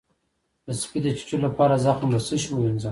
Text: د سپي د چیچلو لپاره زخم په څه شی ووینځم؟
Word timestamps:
د 0.65 0.67
سپي 0.81 0.99
د 1.03 1.07
چیچلو 1.17 1.37
لپاره 1.47 1.81
زخم 1.85 2.07
په 2.13 2.19
څه 2.27 2.35
شی 2.41 2.49
ووینځم؟ 2.51 2.79